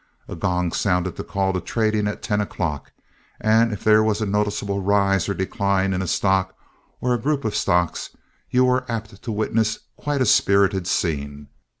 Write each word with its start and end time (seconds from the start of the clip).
A 0.27 0.35
gong 0.35 0.71
sounded 0.71 1.15
the 1.15 1.23
call 1.23 1.53
to 1.53 1.61
trading 1.61 2.07
at 2.07 2.23
ten 2.23 2.41
o'clock, 2.41 2.91
and 3.39 3.71
if 3.71 3.83
there 3.83 4.01
was 4.01 4.19
a 4.19 4.25
noticeable 4.25 4.81
rise 4.81 5.29
or 5.29 5.35
decline 5.35 5.93
in 5.93 6.01
a 6.01 6.07
stock 6.07 6.55
or 7.01 7.13
a 7.13 7.19
group 7.21 7.45
of 7.45 7.55
stocks, 7.55 8.09
you 8.49 8.65
were 8.65 8.83
apt 8.91 9.21
to 9.21 9.31
witness 9.31 9.77
quite 9.97 10.19
a 10.21 10.25
spirited 10.25 10.87
scene. 10.87 11.49